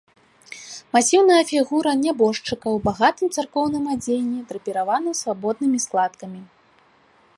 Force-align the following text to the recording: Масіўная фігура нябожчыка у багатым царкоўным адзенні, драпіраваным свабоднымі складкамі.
Масіўная 0.95 1.41
фігура 1.49 1.91
нябожчыка 2.05 2.67
у 2.77 2.81
багатым 2.87 3.27
царкоўным 3.35 3.85
адзенні, 3.97 4.39
драпіраваным 4.53 5.13
свабоднымі 5.23 5.79
складкамі. 5.89 6.41